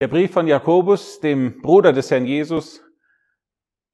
Der 0.00 0.06
Brief 0.06 0.30
von 0.30 0.46
Jakobus, 0.46 1.18
dem 1.18 1.60
Bruder 1.60 1.92
des 1.92 2.08
Herrn 2.12 2.24
Jesus, 2.24 2.84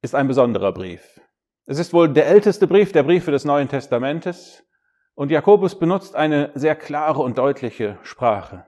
ist 0.03 0.15
ein 0.15 0.29
besonderer 0.29 0.71
Brief. 0.71 1.19
Es 1.65 1.79
ist 1.79 1.95
wohl 1.95 2.13
der 2.13 2.27
älteste 2.27 2.67
Brief 2.67 2.93
der 2.93 3.05
Briefe 3.05 3.31
des 3.31 3.47
Neuen 3.47 3.69
Testamentes 3.69 4.63
und 5.15 5.31
Jakobus 5.31 5.79
benutzt 5.79 6.15
eine 6.15 6.51
sehr 6.55 6.77
klare 6.77 7.23
und 7.23 7.39
deutliche 7.39 7.99
Sprache. 8.03 8.67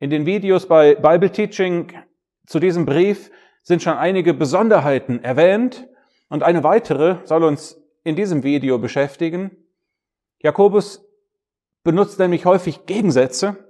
In 0.00 0.10
den 0.10 0.26
Videos 0.26 0.68
bei 0.68 0.96
Bible 0.96 1.32
Teaching 1.32 1.94
zu 2.46 2.58
diesem 2.58 2.84
Brief 2.84 3.30
sind 3.62 3.82
schon 3.82 3.96
einige 3.96 4.34
Besonderheiten 4.34 5.24
erwähnt 5.24 5.88
und 6.28 6.42
eine 6.42 6.62
weitere 6.62 7.24
soll 7.24 7.42
uns 7.42 7.82
in 8.04 8.16
diesem 8.16 8.42
Video 8.42 8.78
beschäftigen. 8.78 9.56
Jakobus 10.40 11.08
benutzt 11.84 12.18
nämlich 12.18 12.44
häufig 12.44 12.84
Gegensätze, 12.84 13.67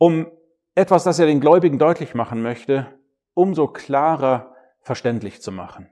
um 0.00 0.32
etwas, 0.74 1.04
das 1.04 1.18
er 1.18 1.26
den 1.26 1.40
Gläubigen 1.40 1.78
deutlich 1.78 2.14
machen 2.14 2.40
möchte, 2.40 2.86
umso 3.34 3.68
klarer 3.68 4.56
verständlich 4.80 5.42
zu 5.42 5.52
machen. 5.52 5.90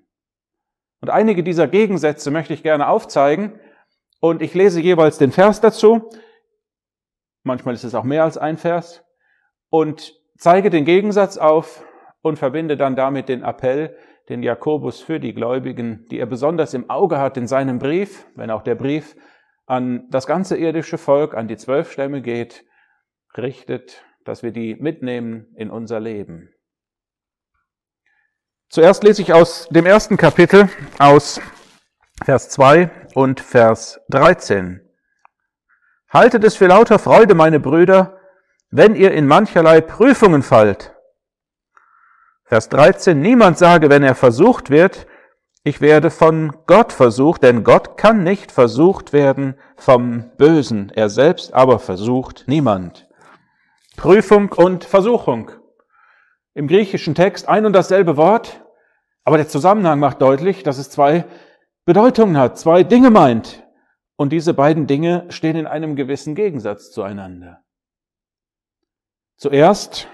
Und 1.03 1.11
einige 1.11 1.43
dieser 1.43 1.69
Gegensätze 1.69 2.30
möchte 2.30 2.55
ich 2.55 2.63
gerne 2.63 2.89
aufzeigen 2.89 3.61
und 4.21 4.41
ich 4.41 4.55
lese 4.55 4.80
jeweils 4.80 5.19
den 5.19 5.30
Vers 5.30 5.61
dazu. 5.61 6.09
Manchmal 7.43 7.75
ist 7.75 7.85
es 7.85 7.95
auch 7.95 8.02
mehr 8.02 8.25
als 8.25 8.39
ein 8.39 8.57
Vers 8.57 9.05
und 9.69 10.15
zeige 10.38 10.71
den 10.71 10.87
Gegensatz 10.87 11.37
auf 11.37 11.85
und 12.23 12.38
verbinde 12.38 12.79
dann 12.79 12.97
damit 12.97 13.29
den 13.29 13.43
Appell, 13.43 13.95
den 14.30 14.43
Jakobus 14.43 15.01
für 15.01 15.21
die 15.21 15.35
Gläubigen, 15.35 16.07
die 16.11 16.19
er 16.19 16.27
besonders 16.27 16.73
im 16.73 16.88
Auge 16.88 17.19
hat 17.19 17.37
in 17.37 17.47
seinem 17.47 17.79
Brief, 17.79 18.27
wenn 18.37 18.51
auch 18.51 18.63
der 18.63 18.75
Brief 18.75 19.16
an 19.66 20.09
das 20.09 20.27
ganze 20.27 20.57
irdische 20.57 20.97
Volk, 20.97 21.35
an 21.35 21.47
die 21.47 21.59
zwölf 21.59 21.93
Stämme 21.93 22.23
geht, 22.23 22.65
richtet, 23.37 24.02
dass 24.29 24.43
wir 24.43 24.52
die 24.52 24.74
mitnehmen 24.74 25.46
in 25.57 25.71
unser 25.71 26.01
Leben. 26.01 26.51
Zuerst 28.68 29.02
lese 29.02 29.23
ich 29.23 29.32
aus 29.32 29.66
dem 29.70 29.87
ersten 29.87 30.18
Kapitel 30.18 30.68
aus 30.98 31.40
Vers 32.23 32.51
2 32.51 32.90
und 33.15 33.40
Vers 33.40 34.01
13. 34.10 34.87
Haltet 36.10 36.45
es 36.45 36.57
für 36.57 36.66
lauter 36.66 36.98
Freude, 36.98 37.35
meine 37.35 37.59
Brüder, 37.59 38.20
wenn 38.70 38.95
ihr 38.95 39.12
in 39.12 39.26
mancherlei 39.26 39.80
Prüfungen 39.80 40.42
fallt. 40.42 40.95
Vers 42.45 42.68
13. 42.68 43.18
Niemand 43.18 43.57
sage, 43.57 43.88
wenn 43.88 44.02
er 44.02 44.15
versucht 44.15 44.68
wird, 44.68 45.07
ich 45.65 45.80
werde 45.80 46.10
von 46.10 46.54
Gott 46.66 46.92
versucht, 46.92 47.42
denn 47.45 47.65
Gott 47.65 47.96
kann 47.96 48.24
nicht 48.24 48.52
versucht 48.52 49.15
werden 49.15 49.54
vom 49.79 50.30
Bösen. 50.37 50.92
Er 50.95 51.09
selbst 51.09 51.54
aber 51.54 51.79
versucht 51.79 52.45
niemand. 52.46 53.07
Prüfung 53.99 54.52
und 54.52 54.85
Versuchung 54.85 55.51
im 56.54 56.68
griechischen 56.68 57.16
Text 57.16 57.49
ein 57.49 57.66
und 57.66 57.73
dasselbe 57.73 58.16
Wort, 58.16 58.65
aber 59.24 59.37
der 59.37 59.49
Zusammenhang 59.49 59.99
macht 59.99 60.23
deutlich, 60.23 60.63
dass 60.63 60.79
es 60.79 60.88
zwei 60.88 61.24
Bedeutungen 61.85 62.38
hat, 62.38 62.59
zwei 62.59 62.85
Dinge 62.85 63.10
meint. 63.10 63.66
Und 64.16 64.31
diese 64.31 64.54
beiden 64.54 64.87
Dinge 64.87 65.26
stehen 65.31 65.56
in 65.56 65.66
einem 65.66 65.97
gewissen 65.97 66.34
Gegensatz 66.34 66.91
zueinander. 66.93 67.65
Zuerst, 69.37 70.09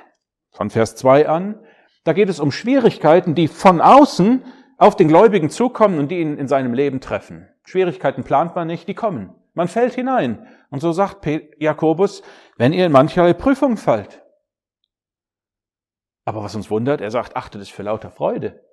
von 0.50 0.70
Vers 0.70 0.96
2 0.96 1.28
an, 1.28 1.60
da 2.04 2.14
geht 2.14 2.28
es 2.30 2.40
um 2.40 2.52
Schwierigkeiten, 2.52 3.34
die 3.34 3.48
von 3.48 3.80
außen 3.80 4.44
auf 4.78 4.96
den 4.96 5.08
Gläubigen 5.08 5.50
zukommen 5.50 5.98
und 5.98 6.10
die 6.10 6.20
ihn 6.20 6.38
in 6.38 6.48
seinem 6.48 6.72
Leben 6.74 7.00
treffen. 7.00 7.48
Schwierigkeiten 7.64 8.24
plant 8.24 8.54
man 8.54 8.66
nicht, 8.66 8.88
die 8.88 8.94
kommen. 8.94 9.34
Man 9.54 9.68
fällt 9.68 9.94
hinein. 9.94 10.46
Und 10.70 10.80
so 10.80 10.92
sagt 10.92 11.26
Jakobus, 11.58 12.22
wenn 12.56 12.72
ihr 12.72 12.86
in 12.86 12.92
mancherlei 12.92 13.32
Prüfungen 13.32 13.76
fallt. 13.76 14.22
Aber 16.24 16.42
was 16.42 16.54
uns 16.54 16.70
wundert, 16.70 17.00
er 17.00 17.10
sagt, 17.10 17.36
achtet 17.36 17.62
es 17.62 17.68
für 17.68 17.82
lauter 17.82 18.10
Freude. 18.10 18.64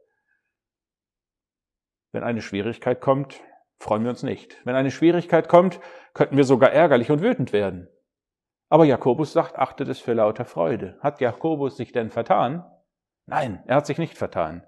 Wenn 2.12 2.24
eine 2.24 2.42
Schwierigkeit 2.42 3.02
kommt, 3.02 3.40
freuen 3.78 4.04
wir 4.04 4.10
uns 4.10 4.24
nicht. 4.24 4.58
Wenn 4.66 4.76
eine 4.76 4.92
Schwierigkeit 4.92 5.48
kommt, 5.48 5.80
könnten 6.14 6.38
wir 6.38 6.44
sogar 6.44 6.72
ärgerlich 6.72 7.12
und 7.12 7.22
wütend 7.22 7.54
werden. 7.54 7.88
Aber 8.70 8.86
Jakobus 8.86 9.34
sagt, 9.34 9.58
achtet 9.58 9.90
es 9.90 10.00
für 10.00 10.14
lauter 10.14 10.46
Freude. 10.46 10.98
Hat 11.02 11.20
Jakobus 11.20 11.78
sich 11.78 11.92
denn 11.92 12.10
vertan? 12.10 12.66
Nein, 13.26 13.64
er 13.68 13.78
hat 13.78 13.86
sich 13.86 13.98
nicht 13.98 14.18
vertan. 14.18 14.66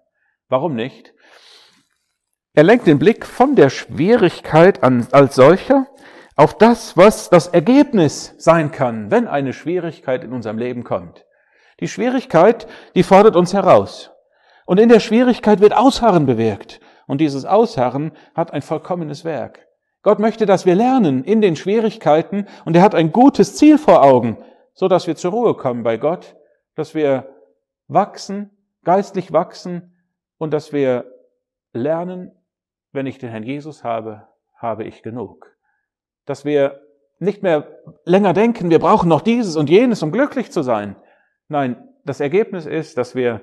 Warum 0.50 0.76
nicht? 0.76 1.14
Er 2.56 2.64
lenkt 2.64 2.86
den 2.86 3.00
Blick 3.00 3.26
von 3.26 3.56
der 3.56 3.72
Schwierigkeit 3.72 4.84
an, 4.84 5.08
als 5.12 5.34
solcher 5.34 5.88
auf 6.36 6.56
das, 6.56 6.96
was 6.96 7.32
das 7.32 7.48
Ergebnis 7.48 8.36
sein 8.38 8.72
kann, 8.72 9.10
wenn 9.10 9.28
eine 9.28 9.54
Schwierigkeit 9.54 10.24
in 10.24 10.32
unserem 10.32 10.60
Leben 10.60 10.84
kommt. 10.84 11.26
Die 11.80 11.88
Schwierigkeit, 11.88 12.68
die 12.94 13.02
fordert 13.02 13.36
uns 13.36 13.54
heraus. 13.54 14.12
Und 14.68 14.80
in 14.80 14.90
der 14.90 15.00
Schwierigkeit 15.00 15.62
wird 15.62 15.76
Ausharren 15.76 16.28
bewirkt. 16.28 16.80
Und 17.08 17.22
dieses 17.22 17.44
Ausharren 17.44 18.12
hat 18.36 18.54
ein 18.54 18.62
vollkommenes 18.62 19.26
Werk. 19.26 19.68
Gott 20.04 20.20
möchte, 20.20 20.46
dass 20.46 20.68
wir 20.68 20.76
lernen 20.76 21.24
in 21.24 21.42
den 21.42 21.56
Schwierigkeiten 21.56 22.46
und 22.66 22.76
er 22.76 22.84
hat 22.84 22.94
ein 22.94 23.12
gutes 23.12 23.56
Ziel 23.56 23.80
vor 23.80 24.04
Augen, 24.04 24.38
so 24.76 24.88
dass 24.88 25.08
wir 25.08 25.16
zur 25.16 25.32
Ruhe 25.32 25.56
kommen 25.56 25.82
bei 25.82 25.98
Gott, 25.98 26.36
dass 26.76 26.94
wir 26.94 27.30
wachsen, 27.88 28.52
geistlich 28.84 29.34
wachsen 29.34 29.96
und 30.38 30.52
dass 30.52 30.72
wir 30.72 31.06
lernen, 31.74 32.32
wenn 32.94 33.06
ich 33.06 33.18
den 33.18 33.30
Herrn 33.30 33.44
Jesus 33.44 33.84
habe, 33.84 34.28
habe 34.56 34.86
ich 34.86 35.04
genug. 35.04 35.58
Dass 36.26 36.46
wir 36.46 36.82
nicht 37.20 37.44
mehr 37.44 37.80
länger 38.06 38.34
denken, 38.34 38.70
wir 38.70 38.80
brauchen 38.80 39.10
noch 39.10 39.22
dieses 39.22 39.56
und 39.56 39.70
jenes, 39.70 40.02
um 40.04 40.12
glücklich 40.12 40.52
zu 40.52 40.62
sein, 40.62 40.96
Nein, 41.54 41.88
das 42.04 42.20
Ergebnis 42.20 42.66
ist, 42.66 42.98
dass 42.98 43.14
wir 43.14 43.42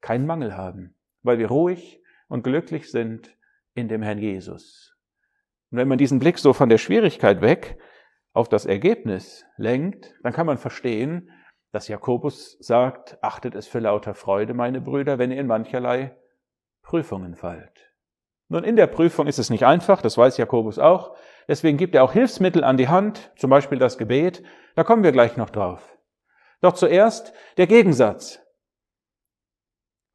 keinen 0.00 0.26
Mangel 0.26 0.56
haben, 0.56 0.94
weil 1.22 1.38
wir 1.38 1.48
ruhig 1.48 2.00
und 2.28 2.44
glücklich 2.44 2.90
sind 2.90 3.36
in 3.74 3.88
dem 3.88 4.02
Herrn 4.02 4.18
Jesus. 4.18 4.94
Und 5.70 5.78
wenn 5.78 5.88
man 5.88 5.98
diesen 5.98 6.18
Blick 6.18 6.38
so 6.38 6.52
von 6.52 6.68
der 6.68 6.78
Schwierigkeit 6.78 7.40
weg 7.40 7.78
auf 8.32 8.48
das 8.48 8.66
Ergebnis 8.66 9.44
lenkt, 9.56 10.14
dann 10.22 10.32
kann 10.32 10.46
man 10.46 10.58
verstehen, 10.58 11.30
dass 11.72 11.88
Jakobus 11.88 12.56
sagt, 12.60 13.22
achtet 13.22 13.54
es 13.54 13.66
für 13.66 13.80
lauter 13.80 14.14
Freude, 14.14 14.54
meine 14.54 14.80
Brüder, 14.80 15.18
wenn 15.18 15.30
ihr 15.30 15.40
in 15.40 15.46
mancherlei 15.46 16.16
Prüfungen 16.82 17.36
fallt. 17.36 17.89
Nun, 18.52 18.64
in 18.64 18.74
der 18.74 18.88
Prüfung 18.88 19.28
ist 19.28 19.38
es 19.38 19.48
nicht 19.48 19.64
einfach, 19.64 20.02
das 20.02 20.18
weiß 20.18 20.36
Jakobus 20.36 20.80
auch. 20.80 21.16
Deswegen 21.46 21.78
gibt 21.78 21.94
er 21.94 22.02
auch 22.02 22.12
Hilfsmittel 22.12 22.64
an 22.64 22.76
die 22.76 22.88
Hand, 22.88 23.30
zum 23.36 23.48
Beispiel 23.48 23.78
das 23.78 23.96
Gebet. 23.96 24.42
Da 24.74 24.82
kommen 24.82 25.04
wir 25.04 25.12
gleich 25.12 25.36
noch 25.36 25.50
drauf. 25.50 25.96
Doch 26.60 26.72
zuerst 26.72 27.32
der 27.58 27.68
Gegensatz. 27.68 28.40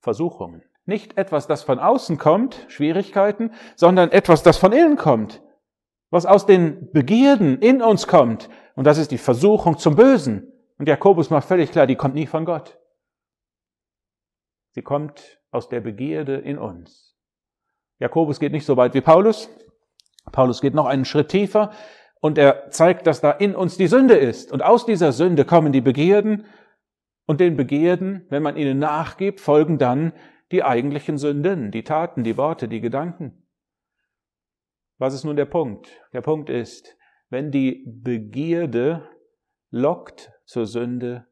Versuchungen. 0.01 0.63
Nicht 0.85 1.17
etwas, 1.17 1.47
das 1.47 1.63
von 1.63 1.79
außen 1.79 2.17
kommt, 2.17 2.65
Schwierigkeiten, 2.67 3.53
sondern 3.77 4.11
etwas, 4.11 4.43
das 4.43 4.57
von 4.57 4.73
innen 4.73 4.97
kommt. 4.97 5.41
Was 6.09 6.25
aus 6.25 6.45
den 6.45 6.91
Begierden 6.91 7.59
in 7.59 7.81
uns 7.81 8.05
kommt. 8.05 8.49
Und 8.75 8.83
das 8.83 8.97
ist 8.97 9.11
die 9.11 9.17
Versuchung 9.17 9.77
zum 9.77 9.95
Bösen. 9.95 10.51
Und 10.77 10.89
Jakobus 10.89 11.29
macht 11.29 11.47
völlig 11.47 11.71
klar, 11.71 11.87
die 11.87 11.95
kommt 11.95 12.15
nie 12.15 12.27
von 12.27 12.43
Gott. 12.43 12.77
Sie 14.71 14.81
kommt 14.81 15.39
aus 15.51 15.69
der 15.69 15.79
Begierde 15.79 16.35
in 16.35 16.57
uns. 16.57 17.04
Jakobus 17.99 18.39
geht 18.39 18.51
nicht 18.51 18.65
so 18.65 18.77
weit 18.77 18.93
wie 18.93 19.01
Paulus. 19.01 19.49
Paulus 20.31 20.61
geht 20.61 20.73
noch 20.73 20.85
einen 20.85 21.05
Schritt 21.05 21.29
tiefer. 21.29 21.71
Und 22.19 22.37
er 22.37 22.69
zeigt, 22.71 23.07
dass 23.07 23.21
da 23.21 23.31
in 23.31 23.55
uns 23.55 23.77
die 23.77 23.87
Sünde 23.87 24.15
ist. 24.15 24.51
Und 24.51 24.63
aus 24.63 24.85
dieser 24.85 25.11
Sünde 25.11 25.45
kommen 25.45 25.71
die 25.71 25.81
Begierden. 25.81 26.45
Und 27.25 27.39
den 27.39 27.55
Begierden, 27.55 28.25
wenn 28.29 28.43
man 28.43 28.57
ihnen 28.57 28.79
nachgibt, 28.79 29.39
folgen 29.39 29.77
dann 29.77 30.13
die 30.51 30.63
eigentlichen 30.63 31.17
Sünden, 31.17 31.71
die 31.71 31.83
Taten, 31.83 32.23
die 32.23 32.37
Worte, 32.37 32.67
die 32.67 32.81
Gedanken. 32.81 33.47
Was 34.97 35.13
ist 35.13 35.23
nun 35.23 35.35
der 35.35 35.45
Punkt? 35.45 35.89
Der 36.13 36.21
Punkt 36.21 36.49
ist, 36.49 36.95
wenn 37.29 37.51
die 37.51 37.83
Begierde 37.87 39.09
lockt 39.71 40.31
zur 40.45 40.67
Sünde, 40.67 41.27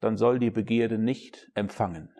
dann 0.00 0.16
soll 0.16 0.38
die 0.38 0.50
Begierde 0.50 0.98
nicht 0.98 1.50
empfangen. 1.54 2.14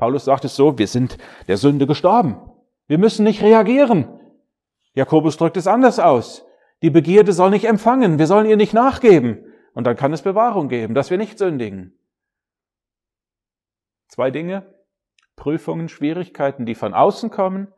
Paulus 0.00 0.24
sagt 0.24 0.46
es 0.46 0.56
so, 0.56 0.78
wir 0.78 0.86
sind 0.86 1.18
der 1.46 1.58
Sünde 1.58 1.86
gestorben. 1.86 2.40
Wir 2.86 2.96
müssen 2.96 3.22
nicht 3.22 3.42
reagieren. 3.42 4.08
Jakobus 4.94 5.36
drückt 5.36 5.58
es 5.58 5.66
anders 5.66 5.98
aus. 5.98 6.46
Die 6.80 6.88
Begierde 6.88 7.34
soll 7.34 7.50
nicht 7.50 7.66
empfangen, 7.66 8.18
wir 8.18 8.26
sollen 8.26 8.46
ihr 8.46 8.56
nicht 8.56 8.72
nachgeben. 8.72 9.44
Und 9.74 9.86
dann 9.86 9.96
kann 9.96 10.14
es 10.14 10.22
Bewahrung 10.22 10.70
geben, 10.70 10.94
dass 10.94 11.10
wir 11.10 11.18
nicht 11.18 11.36
sündigen. 11.36 11.98
Zwei 14.08 14.30
Dinge. 14.30 14.74
Prüfungen, 15.36 15.90
Schwierigkeiten, 15.90 16.64
die 16.64 16.74
von 16.74 16.94
außen 16.94 17.28
kommen, 17.28 17.68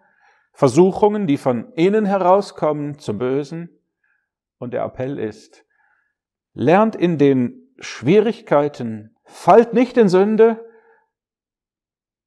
Versuchungen, 0.52 1.26
die 1.26 1.38
von 1.38 1.72
innen 1.72 2.04
herauskommen 2.04 3.00
zum 3.00 3.18
Bösen. 3.18 3.68
Und 4.58 4.74
der 4.74 4.84
Appell 4.84 5.18
ist, 5.18 5.64
lernt 6.54 6.94
in 6.94 7.18
den 7.18 7.72
Schwierigkeiten, 7.80 9.16
fallt 9.24 9.74
nicht 9.74 9.96
in 9.96 10.08
Sünde, 10.08 10.64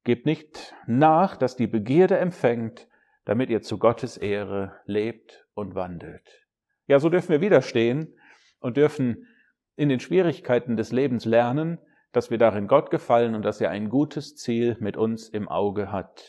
gebt 0.06 0.26
nicht 0.26 0.74
nach, 0.88 1.36
dass 1.36 1.58
die 1.58 1.68
Begierde 1.68 2.18
empfängt, 2.18 2.88
damit 3.26 3.50
ihr 3.50 3.62
zu 3.62 3.78
Gottes 3.78 4.16
Ehre 4.16 4.80
lebt 4.86 5.46
und 5.54 5.76
wandelt. 5.76 6.48
Ja, 6.88 7.00
so 7.00 7.10
dürfen 7.10 7.30
wir 7.30 7.42
widerstehen 7.42 8.18
und 8.60 8.78
dürfen 8.78 9.28
in 9.76 9.90
den 9.90 10.00
Schwierigkeiten 10.00 10.78
des 10.78 10.92
Lebens 10.92 11.26
lernen, 11.26 11.80
dass 12.12 12.30
wir 12.30 12.38
darin 12.38 12.68
Gott 12.68 12.92
gefallen 12.92 13.36
und 13.36 13.42
dass 13.42 13.60
er 13.60 13.72
ein 13.72 13.90
gutes 13.90 14.36
Ziel 14.36 14.78
mit 14.80 14.96
uns 14.96 15.28
im 15.28 15.50
Auge 15.50 15.92
hat. 15.92 16.24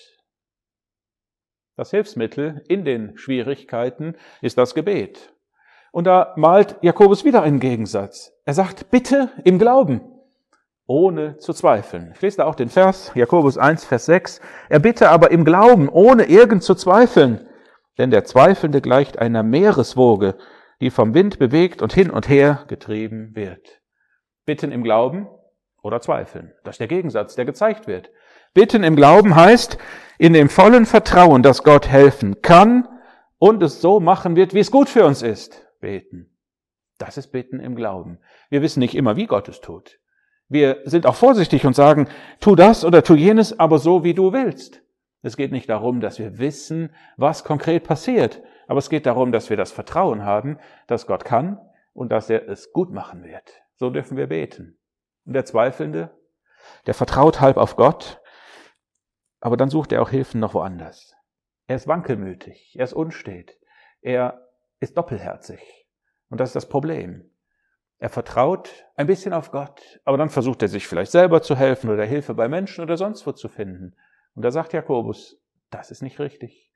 Das 1.77 1.91
Hilfsmittel 1.91 2.65
in 2.69 2.85
den 2.85 3.17
Schwierigkeiten 3.19 4.17
ist 4.41 4.57
das 4.57 4.75
Gebet. 4.75 5.35
Und 5.93 6.07
da 6.07 6.33
malt 6.37 6.77
Jakobus 6.81 7.25
wieder 7.25 7.43
einen 7.43 7.61
Gegensatz. 7.61 8.33
Er 8.47 8.55
sagt, 8.55 8.91
bitte 8.91 9.31
im 9.45 9.59
Glauben, 9.59 10.01
ohne 10.87 11.39
zu 11.39 11.53
zweifeln. 11.53 12.13
Ich 12.15 12.23
lese 12.23 12.39
da 12.39 12.45
auch 12.45 12.55
den 12.55 12.69
Vers, 12.69 13.11
Jakobus 13.15 13.59
1, 13.59 13.85
Vers 13.85 14.07
6. 14.07 14.41
Er 14.69 14.79
bitte 14.79 15.11
aber 15.11 15.31
im 15.31 15.45
Glauben, 15.45 15.89
ohne 15.89 16.25
irgend 16.25 16.63
zu 16.63 16.75
zweifeln. 16.75 17.47
Denn 17.99 18.11
der 18.11 18.25
Zweifelnde 18.25 18.81
gleicht 18.81 19.19
einer 19.19 19.43
Meereswoge, 19.43 20.37
die 20.81 20.91
vom 20.91 21.15
Wind 21.15 21.39
bewegt 21.39 21.83
und 21.83 21.93
hin 21.93 22.11
und 22.11 22.29
her 22.29 22.65
getrieben 22.69 23.35
wird. 23.35 23.81
Bitten 24.45 24.71
im 24.71 24.85
Glauben 24.85 25.29
oder 25.83 26.01
zweifeln. 26.01 26.53
Das 26.63 26.75
ist 26.75 26.81
der 26.81 26.89
Gegensatz, 26.89 27.35
der 27.35 27.47
gezeigt 27.47 27.87
wird. 27.87 28.11
Bitten 28.55 28.85
im 28.85 28.97
Glauben 28.97 29.35
heißt, 29.35 29.79
in 30.19 30.33
dem 30.33 30.49
vollen 30.49 30.87
Vertrauen, 30.87 31.43
dass 31.43 31.63
Gott 31.63 31.89
helfen 31.89 32.43
kann 32.43 32.87
und 33.39 33.63
es 33.63 33.81
so 33.81 34.01
machen 34.01 34.37
wird, 34.37 34.55
wie 34.55 34.61
es 34.61 34.71
gut 34.71 34.89
für 34.89 35.05
uns 35.05 35.23
ist, 35.23 35.67
beten. 35.81 36.31
Das 36.99 37.19
ist 37.19 37.33
Bitten 37.33 37.61
im 37.61 37.77
Glauben. 37.77 38.19
Wir 38.49 38.63
wissen 38.63 38.81
nicht 38.81 38.95
immer, 38.95 39.17
wie 39.17 39.27
Gott 39.27 39.49
es 39.49 39.61
tut. 39.61 39.99
Wir 40.49 40.83
sind 40.85 41.07
auch 41.07 41.17
vorsichtig 41.17 41.67
und 41.67 41.75
sagen, 41.75 42.09
tu 42.41 42.55
das 42.55 42.85
oder 42.85 43.03
tu 43.03 43.15
jenes, 43.15 43.59
aber 43.59 43.79
so, 43.79 44.05
wie 44.05 44.15
du 44.15 44.33
willst. 44.33 44.83
Es 45.23 45.37
geht 45.37 45.51
nicht 45.51 45.69
darum, 45.69 46.01
dass 46.01 46.19
wir 46.19 46.39
wissen, 46.39 46.95
was 47.17 47.43
konkret 47.43 47.85
passiert, 47.85 48.43
aber 48.69 48.79
es 48.79 48.91
geht 48.91 49.07
darum, 49.07 49.33
dass 49.33 49.51
wir 49.51 49.57
das 49.57 49.73
Vertrauen 49.73 50.25
haben, 50.25 50.59
dass 50.87 51.07
Gott 51.07 51.25
kann 51.25 51.59
und 51.95 52.13
dass 52.13 52.31
er 52.31 52.49
es 52.49 52.73
gut 52.73 52.93
machen 52.93 53.25
wird. 53.25 53.63
So 53.75 53.91
dürfen 53.91 54.17
wir 54.17 54.29
beten. 54.29 54.79
Und 55.25 55.33
der 55.33 55.45
Zweifelnde, 55.45 56.17
der 56.87 56.95
vertraut 56.95 57.41
halb 57.41 57.57
auf 57.57 57.77
Gott, 57.77 58.21
aber 59.41 59.57
dann 59.57 59.71
sucht 59.71 59.93
er 59.93 60.03
auch 60.03 60.11
Hilfen 60.11 60.41
noch 60.41 60.55
woanders. 60.55 61.15
Er 61.67 61.77
ist 61.77 61.89
wankelmütig, 61.89 62.77
er 62.79 62.85
ist 62.85 62.93
unstet, 62.93 63.59
er 64.01 64.49
ist 64.79 64.97
doppelherzig. 64.97 65.61
Und 66.29 66.41
das 66.41 66.51
ist 66.51 66.57
das 66.57 66.69
Problem. 66.69 67.31
Er 67.99 68.11
vertraut 68.11 68.87
ein 68.95 69.07
bisschen 69.07 69.33
auf 69.33 69.51
Gott, 69.51 70.01
aber 70.05 70.19
dann 70.19 70.29
versucht 70.29 70.61
er 70.63 70.69
sich 70.69 70.87
vielleicht 70.87 71.13
selber 71.13 71.41
zu 71.41 71.57
helfen 71.57 71.89
oder 71.89 72.05
Hilfe 72.05 72.35
bei 72.35 72.49
Menschen 72.49 72.85
oder 72.85 72.97
sonst 72.97 73.27
wo 73.27 73.33
zu 73.33 73.49
finden. 73.49 73.95
Und 74.35 74.45
da 74.45 74.51
sagt 74.51 74.75
Jakobus, 74.75 75.41
das 75.71 75.91
ist 75.91 76.03
nicht 76.03 76.19
richtig. 76.19 76.71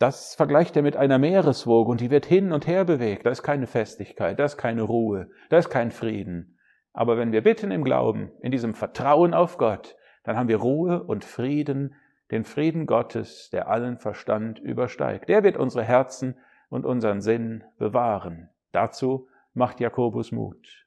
Das 0.00 0.34
vergleicht 0.34 0.76
er 0.76 0.82
mit 0.82 0.96
einer 0.96 1.18
Meereswoge 1.18 1.90
und 1.90 2.00
die 2.00 2.10
wird 2.10 2.26
hin 2.26 2.52
und 2.52 2.66
her 2.66 2.84
bewegt. 2.84 3.26
Da 3.26 3.30
ist 3.30 3.42
keine 3.42 3.66
Festigkeit, 3.66 4.38
da 4.38 4.44
ist 4.44 4.56
keine 4.56 4.82
Ruhe, 4.82 5.30
da 5.50 5.58
ist 5.58 5.68
kein 5.68 5.90
Frieden. 5.90 6.58
Aber 6.92 7.16
wenn 7.16 7.32
wir 7.32 7.42
bitten 7.42 7.70
im 7.70 7.84
Glauben, 7.84 8.32
in 8.40 8.50
diesem 8.50 8.74
Vertrauen 8.74 9.34
auf 9.34 9.56
Gott, 9.58 9.96
dann 10.24 10.36
haben 10.36 10.48
wir 10.48 10.56
Ruhe 10.56 11.04
und 11.04 11.24
Frieden, 11.24 11.94
den 12.30 12.44
Frieden 12.44 12.86
Gottes, 12.86 13.50
der 13.50 13.68
allen 13.68 13.98
Verstand 13.98 14.58
übersteigt. 14.58 15.28
Der 15.28 15.44
wird 15.44 15.56
unsere 15.56 15.84
Herzen 15.84 16.36
und 16.68 16.84
unseren 16.84 17.20
Sinn 17.20 17.64
bewahren. 17.78 18.48
Dazu 18.72 19.28
macht 19.54 19.80
Jakobus 19.80 20.32
Mut. 20.32 20.86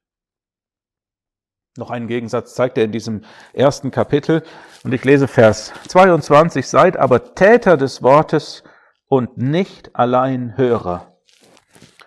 Noch 1.75 1.89
einen 1.89 2.07
Gegensatz 2.07 2.54
zeigt 2.54 2.77
er 2.77 2.83
in 2.83 2.92
diesem 2.92 3.24
ersten 3.54 3.89
Kapitel 3.89 4.44
und 4.83 4.94
ich 4.94 5.04
lese 5.04 5.27
Vers 5.27 5.74
22. 5.88 6.68
Seid 6.68 6.98
aber 6.98 7.33
Täter 7.33 7.77
des 7.77 8.04
Wortes 8.04 8.63
und 9.07 9.38
nicht 9.38 9.95
allein 9.95 10.56
Hörer. 10.56 11.18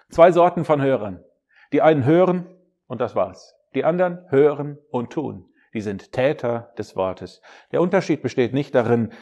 Zwei 0.09 0.31
Sorten 0.31 0.65
von 0.65 0.81
Hörern. 0.81 1.25
Die 1.73 1.83
einen 1.83 2.05
hören 2.05 2.47
und 2.87 3.01
das 3.01 3.17
war's. 3.17 3.57
Die 3.75 3.85
anderen 3.85 4.25
hören 4.31 4.79
und 4.91 5.13
tun. 5.13 5.53
Die 5.75 5.81
sind 5.81 6.13
Täter 6.13 6.73
des 6.79 6.95
Wortes. 6.95 7.43
Der 7.73 7.83
Unterschied 7.83 8.23
besteht 8.23 8.55
nicht 8.55 8.75
darin 8.75 9.13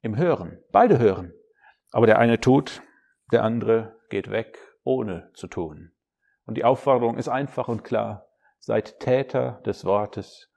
im 0.00 0.16
Hören. 0.16 0.58
Beide 0.72 0.98
hören. 0.98 1.34
Aber 1.92 2.06
der 2.06 2.18
eine 2.18 2.40
tut, 2.40 2.82
der 3.30 3.44
andere 3.44 3.96
geht 4.08 4.30
weg, 4.30 4.58
ohne 4.84 5.30
zu 5.34 5.46
tun. 5.48 5.92
Und 6.46 6.56
die 6.56 6.64
Aufforderung 6.64 7.16
ist 7.16 7.28
einfach 7.28 7.68
und 7.68 7.84
klar. 7.84 8.26
Seid 8.58 9.00
Täter 9.00 9.60
des 9.64 9.84
Wortes 9.84 10.50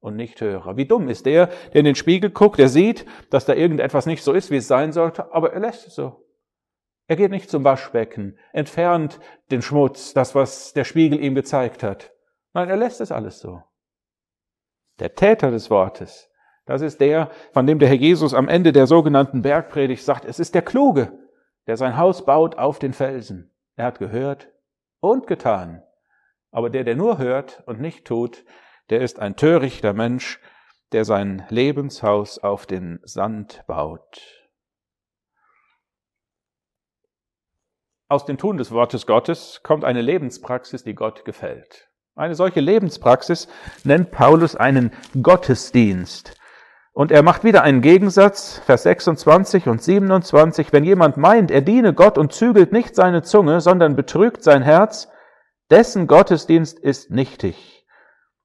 und 0.00 0.16
nicht 0.16 0.40
Hörer. 0.40 0.76
Wie 0.76 0.86
dumm 0.86 1.08
ist 1.08 1.26
der, 1.26 1.46
der 1.46 1.80
in 1.80 1.84
den 1.84 1.94
Spiegel 1.94 2.30
guckt, 2.30 2.58
der 2.58 2.68
sieht, 2.68 3.06
dass 3.30 3.44
da 3.44 3.54
irgendetwas 3.54 4.06
nicht 4.06 4.22
so 4.22 4.32
ist, 4.32 4.50
wie 4.50 4.56
es 4.56 4.68
sein 4.68 4.92
sollte, 4.92 5.32
aber 5.32 5.52
er 5.52 5.60
lässt 5.60 5.86
es 5.86 5.94
so. 5.94 6.26
Er 7.06 7.16
geht 7.16 7.30
nicht 7.30 7.50
zum 7.50 7.64
Waschbecken, 7.64 8.38
entfernt 8.52 9.20
den 9.50 9.62
Schmutz, 9.62 10.14
das, 10.14 10.34
was 10.34 10.72
der 10.72 10.84
Spiegel 10.84 11.20
ihm 11.20 11.34
gezeigt 11.34 11.82
hat. 11.82 12.12
Nein, 12.54 12.68
er 12.68 12.76
lässt 12.76 13.00
es 13.00 13.12
alles 13.12 13.40
so. 13.40 13.62
Der 15.00 15.14
Täter 15.14 15.50
des 15.50 15.70
Wortes, 15.70 16.30
das 16.66 16.82
ist 16.82 17.00
der, 17.00 17.30
von 17.52 17.66
dem 17.66 17.78
der 17.78 17.88
Herr 17.88 17.96
Jesus 17.96 18.32
am 18.32 18.48
Ende 18.48 18.72
der 18.72 18.86
sogenannten 18.86 19.42
Bergpredigt 19.42 20.04
sagt, 20.04 20.24
es 20.24 20.38
ist 20.38 20.54
der 20.54 20.62
Kluge, 20.62 21.12
der 21.66 21.76
sein 21.76 21.96
Haus 21.96 22.24
baut 22.24 22.56
auf 22.58 22.78
den 22.78 22.92
Felsen. 22.92 23.52
Er 23.76 23.86
hat 23.86 23.98
gehört 23.98 24.48
und 25.00 25.26
getan. 25.26 25.82
Aber 26.50 26.70
der, 26.70 26.84
der 26.84 26.96
nur 26.96 27.18
hört 27.18 27.62
und 27.66 27.80
nicht 27.80 28.06
tut, 28.06 28.44
der 28.90 29.00
ist 29.00 29.18
ein 29.18 29.36
törichter 29.36 29.92
Mensch, 29.92 30.40
der 30.92 31.04
sein 31.04 31.46
Lebenshaus 31.48 32.38
auf 32.38 32.66
den 32.66 33.00
Sand 33.04 33.62
baut. 33.66 34.40
Aus 38.08 38.24
dem 38.24 38.38
Tun 38.38 38.56
des 38.56 38.72
Wortes 38.72 39.06
Gottes 39.06 39.60
kommt 39.62 39.84
eine 39.84 40.02
Lebenspraxis, 40.02 40.82
die 40.82 40.94
Gott 40.94 41.24
gefällt. 41.24 41.88
Eine 42.16 42.34
solche 42.34 42.58
Lebenspraxis 42.58 43.46
nennt 43.84 44.10
Paulus 44.10 44.56
einen 44.56 44.90
Gottesdienst. 45.22 46.39
Und 46.92 47.12
er 47.12 47.22
macht 47.22 47.44
wieder 47.44 47.62
einen 47.62 47.82
Gegensatz, 47.82 48.58
Vers 48.64 48.82
26 48.82 49.68
und 49.68 49.82
27. 49.82 50.72
Wenn 50.72 50.84
jemand 50.84 51.16
meint, 51.16 51.50
er 51.50 51.60
diene 51.60 51.94
Gott 51.94 52.18
und 52.18 52.32
zügelt 52.32 52.72
nicht 52.72 52.94
seine 52.96 53.22
Zunge, 53.22 53.60
sondern 53.60 53.94
betrügt 53.96 54.42
sein 54.42 54.62
Herz, 54.62 55.08
dessen 55.70 56.06
Gottesdienst 56.08 56.78
ist 56.78 57.10
nichtig. 57.10 57.86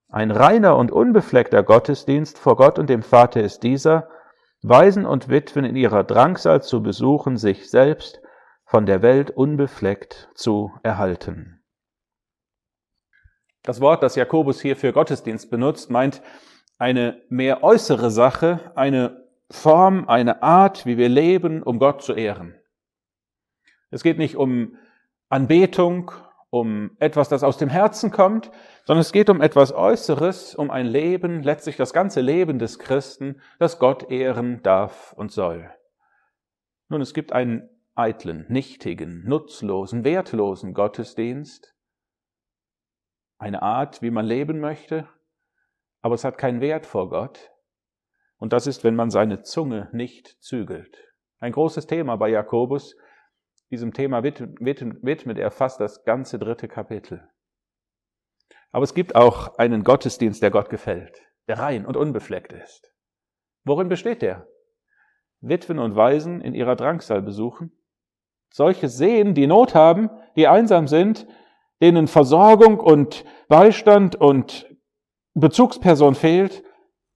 Ein 0.10 0.32
reiner 0.32 0.78
und 0.78 0.92
unbefleckter 0.92 1.64
Gottesdienst 1.64 2.38
vor 2.38 2.56
Gott 2.56 2.78
und 2.78 2.90
dem 2.90 3.02
Vater 3.02 3.42
ist 3.42 3.64
dieser, 3.64 4.08
Waisen 4.62 5.06
und 5.06 5.30
Witwen 5.30 5.66
in 5.66 5.76
ihrer 5.76 6.04
Drangsal 6.04 6.64
zu 6.64 6.82
besuchen, 6.82 7.38
sich 7.38 7.70
selbst 7.70 8.22
von 8.66 8.86
der 8.86 9.02
Welt 9.02 9.32
unbefleckt 9.32 10.30
zu 10.34 10.72
erhalten. 10.84 11.64
Das 13.64 13.82
Wort, 13.82 14.04
das 14.04 14.16
Jakobus 14.16 14.62
hier 14.62 14.76
für 14.76 14.94
Gottesdienst 14.94 15.50
benutzt, 15.50 15.90
meint 15.90 16.22
eine 16.78 17.22
mehr 17.30 17.64
äußere 17.64 18.12
Sache, 18.12 18.72
eine 18.76 19.26
Form, 19.50 20.08
eine 20.10 20.44
Art, 20.44 20.86
wie 20.86 20.98
wir 20.98 21.10
leben, 21.10 21.64
um 21.64 21.80
Gott 21.80 22.02
zu 22.02 22.14
ehren. 22.14 22.56
Es 23.92 24.04
geht 24.04 24.18
nicht 24.18 24.36
um 24.36 24.76
Anbetung, 25.30 26.12
um 26.50 26.92
etwas, 27.00 27.30
das 27.30 27.44
aus 27.44 27.58
dem 27.58 27.70
Herzen 27.70 28.12
kommt, 28.12 28.52
sondern 28.86 29.02
es 29.02 29.12
geht 29.12 29.30
um 29.30 29.42
etwas 29.42 29.74
Äußeres, 29.74 30.56
um 30.56 30.72
ein 30.72 30.86
Leben, 30.86 31.44
letztlich 31.44 31.76
das 31.76 31.94
ganze 31.94 32.22
Leben 32.22 32.60
des 32.60 32.80
Christen, 32.80 33.42
das 33.60 33.80
Gott 33.80 34.10
ehren 34.10 34.62
darf 34.64 35.14
und 35.14 35.32
soll. 35.32 35.70
Nun, 36.88 37.02
es 37.02 37.14
gibt 37.14 37.34
einen 37.34 37.70
eitlen, 37.96 38.46
nichtigen, 38.50 39.24
nutzlosen, 39.28 40.04
wertlosen 40.04 40.74
Gottesdienst, 40.74 41.76
eine 43.38 43.62
Art, 43.62 44.02
wie 44.02 44.12
man 44.12 44.26
leben 44.26 44.60
möchte, 44.60 45.08
aber 46.06 46.14
es 46.14 46.24
hat 46.24 46.38
keinen 46.38 46.62
Wert 46.62 46.86
vor 46.86 47.10
Gott. 47.10 47.52
Und 48.38 48.54
das 48.54 48.68
ist, 48.68 48.84
wenn 48.84 48.96
man 48.96 49.10
seine 49.10 49.42
Zunge 49.42 49.90
nicht 49.92 50.40
zügelt. 50.40 51.04
Ein 51.40 51.52
großes 51.52 51.88
Thema 51.88 52.16
bei 52.16 52.30
Jakobus. 52.30 52.96
Diesem 53.72 53.92
Thema 53.92 54.22
widmet 54.22 55.40
er 55.40 55.50
fast 55.50 55.80
das 55.80 56.04
ganze 56.04 56.38
dritte 56.38 56.68
Kapitel. 56.68 57.28
Aber 58.72 58.84
es 58.84 58.94
gibt 58.94 59.16
auch 59.16 59.58
einen 59.58 59.84
Gottesdienst, 59.84 60.44
der 60.44 60.52
Gott 60.52 60.70
gefällt, 60.70 61.24
der 61.48 61.58
rein 61.58 61.88
und 61.88 61.98
unbefleckt 61.98 62.54
ist. 62.54 62.94
Worin 63.64 63.90
besteht 63.90 64.22
der? 64.22 64.48
Witwen 65.42 65.80
und 65.80 65.96
Waisen 65.96 66.40
in 66.40 66.54
ihrer 66.54 66.76
Drangsal 66.76 67.24
besuchen, 67.24 67.72
solche 68.54 68.90
sehen, 68.90 69.34
die 69.34 69.48
Not 69.48 69.74
haben, 69.74 70.12
die 70.36 70.48
einsam 70.48 70.88
sind, 70.88 71.26
denen 71.82 72.06
Versorgung 72.06 72.80
und 72.80 73.26
Beistand 73.48 74.16
und 74.16 74.70
Bezugsperson 75.38 76.16
fehlt, 76.16 76.64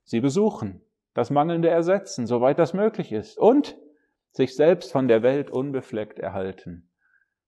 sie 0.04 0.20
besuchen, 0.20 0.82
das 1.14 1.30
Mangelnde 1.30 1.70
ersetzen, 1.70 2.26
soweit 2.26 2.58
das 2.58 2.74
möglich 2.74 3.12
ist 3.12 3.38
und 3.38 3.78
sich 4.30 4.54
selbst 4.54 4.92
von 4.92 5.08
der 5.08 5.22
Welt 5.22 5.50
unbefleckt 5.50 6.18
erhalten. 6.18 6.90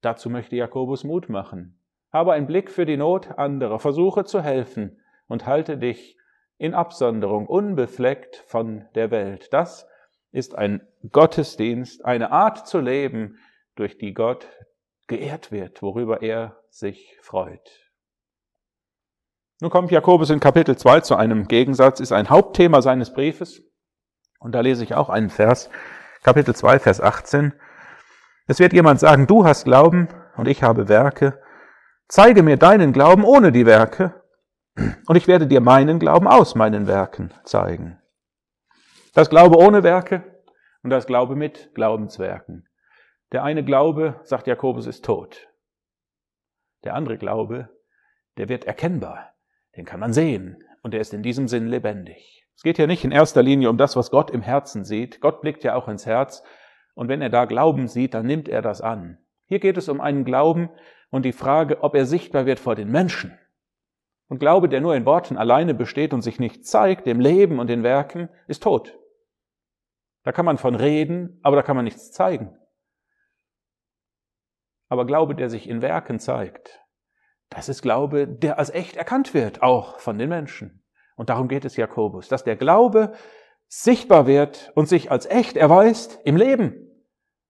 Dazu 0.01 0.31
möchte 0.31 0.57
Jakobus 0.57 1.05
Mut 1.05 1.29
machen. 1.29 1.79
Habe 2.11 2.33
einen 2.33 2.47
Blick 2.47 2.71
für 2.71 2.87
die 2.87 2.97
Not 2.97 3.33
anderer, 3.37 3.81
versuche 3.81 4.25
zu 4.25 4.41
helfen 4.41 4.99
und 5.29 5.45
halte 5.47 5.77
dich 5.77 6.17
in 6.57 6.73
Absonderung, 6.73 7.49
unbefleckt 7.49 8.37
von 8.47 8.87
der 8.95 9.11
Welt. 9.11 9.53
Das 9.53 9.87
ist 10.31 10.55
ein 10.55 10.89
Gottesdienst, 11.11 12.03
eine 12.07 12.33
Art 12.33 12.67
zu 12.67 12.81
leben, 12.81 13.37
durch 13.75 13.99
die 13.99 14.15
Gott 14.15 14.49
geehrt 15.07 15.53
wird, 15.53 15.83
worüber 15.83 16.23
er 16.23 16.57
sich 16.71 17.19
freut. 17.21 17.92
Nun 19.63 19.71
kommt 19.71 19.93
Jakobus 19.93 20.31
in 20.31 20.41
Kapitel 20.41 20.77
2 20.77 21.03
zu 21.03 21.15
einem 21.15 21.47
Gegensatz, 21.47 22.01
ist 22.01 22.11
ein 22.11 22.31
Hauptthema 22.31 22.83
seines 22.83 23.13
Briefes. 23.13 23.63
Und 24.41 24.57
da 24.57 24.61
lese 24.61 24.83
ich 24.83 24.97
auch 24.97 25.09
einen 25.09 25.31
Vers, 25.31 25.71
Kapitel 26.25 26.53
2, 26.53 26.81
Vers 26.81 27.01
18. 27.01 27.55
Es 28.49 28.59
wird 28.59 28.73
jemand 28.73 28.99
sagen, 28.99 29.29
du 29.29 29.45
hast 29.45 29.63
Glauben 29.63 30.09
und 30.37 30.49
ich 30.49 30.65
habe 30.65 30.89
Werke. 30.89 31.41
Zeige 32.09 32.43
mir 32.43 32.57
deinen 32.57 32.93
Glauben 32.93 33.23
ohne 33.23 33.53
die 33.53 33.65
Werke 33.65 34.21
und 35.07 35.15
ich 35.15 35.29
werde 35.29 35.47
dir 35.47 35.61
meinen 35.61 36.01
Glauben 36.01 36.27
aus 36.27 36.57
meinen 36.57 36.89
Werken 36.89 37.33
zeigen. 37.45 38.03
Das 39.15 39.31
Glaube 39.31 39.59
ohne 39.59 39.85
Werke 39.85 40.43
und 40.83 40.91
das 40.91 41.07
Glaube 41.07 41.37
mit 41.37 41.73
Glaubenswerken. 41.77 42.67
Der 43.31 43.45
eine 43.45 43.65
Glaube, 43.65 44.19
sagt 44.25 44.49
Jakobus, 44.49 44.89
ist 44.89 45.05
tot. 45.05 45.47
Der 46.83 46.95
andere 46.95 47.17
Glaube, 47.17 47.69
der 48.39 48.49
wird 48.49 48.65
erkennbar. 48.65 49.32
Den 49.77 49.85
kann 49.85 50.01
man 50.01 50.13
sehen 50.13 50.63
und 50.83 50.95
er 50.95 51.01
ist 51.01 51.15
in 51.15 51.23
diesem 51.23 51.49
Sinn 51.49 51.67
lebendig. 51.67 52.47
Es 52.55 52.63
geht 52.63 52.79
ja 52.79 52.87
nicht 52.87 53.05
in 53.05 53.13
erster 53.13 53.43
Linie 53.43 53.71
um 53.71 53.79
das, 53.79 53.97
was 53.97 54.11
Gott 54.11 54.31
im 54.31 54.43
Herzen 54.43 54.85
sieht. 54.85 55.21
Gott 55.21 55.41
blickt 55.41 55.65
ja 55.65 55.75
auch 55.75 55.89
ins 55.89 56.07
Herz 56.07 56.43
und 56.95 57.09
wenn 57.09 57.23
er 57.23 57.31
da 57.31 57.47
Glauben 57.47 57.89
sieht, 57.89 58.15
dann 58.15 58.27
nimmt 58.27 58.49
er 58.49 58.63
das 58.63 58.81
an. 58.81 59.19
Hier 59.47 59.61
geht 59.61 59.77
es 59.77 59.89
um 59.89 60.01
einen 60.01 60.25
Glauben 60.25 60.71
und 61.11 61.25
die 61.25 61.33
Frage, 61.33 61.83
ob 61.83 61.95
er 61.95 62.07
sichtbar 62.07 62.47
wird 62.47 62.59
vor 62.59 62.75
den 62.75 62.91
Menschen. 62.91 63.39
Und 64.29 64.39
Glaube, 64.39 64.69
der 64.69 64.81
nur 64.81 64.95
in 64.95 65.05
Worten 65.05 65.37
alleine 65.37 65.75
besteht 65.75 66.15
und 66.15 66.23
sich 66.23 66.39
nicht 66.39 66.67
zeigt, 66.67 67.07
im 67.07 67.21
Leben 67.21 67.59
und 67.59 67.69
den 67.69 67.83
Werken, 67.83 68.31
ist 68.47 68.63
tot. 68.63 68.99
Da 70.23 70.33
kann 70.33 70.47
man 70.47 70.57
von 70.57 70.75
reden, 70.75 71.39
aber 71.43 71.57
da 71.57 71.63
kann 71.63 71.77
man 71.77 71.85
nichts 71.85 72.13
zeigen. 72.13 72.57
Aber 74.89 75.07
Glaube, 75.07 75.35
der 75.35 75.51
sich 75.51 75.69
in 75.69 75.83
Werken 75.83 76.19
zeigt, 76.19 76.82
das 77.55 77.69
ist 77.69 77.83
Glaube, 77.83 78.27
der 78.27 78.59
als 78.59 78.71
echt 78.71 78.97
erkannt 78.97 79.35
wird, 79.35 79.63
auch 79.63 79.99
von 79.99 80.19
den 80.19 80.29
Menschen. 80.29 80.83
Und 81.17 81.29
darum 81.29 81.49
geht 81.49 81.65
es 81.65 81.77
Jakobus, 81.77 82.29
dass 82.29 82.45
der 82.45 82.57
Glaube 82.57 83.13
sichtbar 83.69 84.27
wird 84.27 84.73
und 84.75 84.89
sich 84.89 85.11
als 85.11 85.27
echt 85.27 85.57
erweist 85.57 86.21
im 86.25 86.37
Leben. 86.37 86.91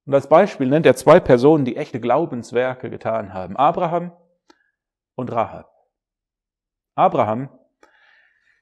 Und 0.04 0.14
als 0.14 0.28
Beispiel 0.28 0.68
nennt 0.68 0.86
er 0.86 0.96
zwei 0.96 1.20
Personen, 1.20 1.64
die 1.64 1.76
echte 1.76 2.00
Glaubenswerke 2.00 2.90
getan 2.90 3.32
haben. 3.32 3.56
Abraham 3.56 4.12
und 5.14 5.30
Rahab. 5.30 5.70
Abraham, 6.94 7.48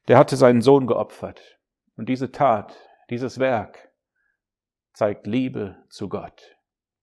der 0.09 0.19
hatte 0.19 0.37
seinen 0.37 0.63
Sohn 0.63 0.87
geopfert. 0.87 1.59
Und 1.97 2.09
diese 2.09 2.31
Tat, 2.31 2.77
dieses 3.09 3.39
Werk 3.39 3.91
zeigt 4.93 5.27
Liebe 5.27 5.77
zu 5.89 6.09
Gott. 6.09 6.57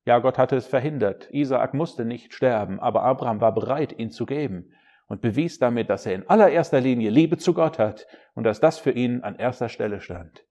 Ja, 0.08 0.20
Gott 0.20 0.38
hatte 0.38 0.56
es 0.56 0.68
verhindert. 0.68 1.28
Isaak 1.34 1.74
musste 1.74 2.06
nicht 2.06 2.34
sterben, 2.34 2.80
aber 2.80 3.04
Abraham 3.04 3.42
war 3.42 3.54
bereit, 3.54 3.92
ihn 4.00 4.10
zu 4.10 4.26
geben 4.26 4.72
und 5.08 5.20
bewies 5.20 5.60
damit, 5.60 5.90
dass 5.90 6.06
er 6.06 6.16
in 6.16 6.30
allererster 6.30 6.80
Linie 6.80 7.10
Liebe 7.10 7.36
zu 7.36 7.54
Gott 7.54 7.78
hat 7.78 8.08
und 8.34 8.46
dass 8.46 8.62
das 8.62 8.80
für 8.80 8.92
ihn 8.92 9.22
an 9.24 9.36
erster 9.36 9.68
Stelle 9.68 10.00
stand. 10.00 10.46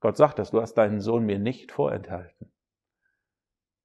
Gott 0.00 0.16
sagt 0.16 0.38
das, 0.38 0.52
du 0.52 0.62
hast 0.62 0.78
deinen 0.78 1.00
Sohn 1.00 1.26
mir 1.26 1.38
nicht 1.38 1.72
vorenthalten. 1.72 2.54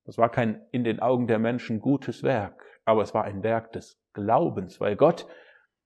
Das 0.05 0.17
war 0.17 0.29
kein 0.29 0.65
in 0.71 0.85
den 0.85 1.01
Augen 1.01 1.27
der 1.27 1.39
Menschen 1.39 1.81
gutes 1.81 2.23
Werk, 2.23 2.63
aber 2.85 3.01
es 3.01 3.13
war 3.13 3.25
ein 3.25 3.43
Werk 3.43 3.73
des 3.73 4.01
Glaubens, 4.13 4.79
weil 4.79 4.95
Gott 4.95 5.27